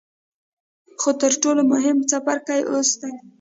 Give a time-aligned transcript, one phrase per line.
[0.99, 3.13] خو تر ټولو مهم څپرکی اوس دی.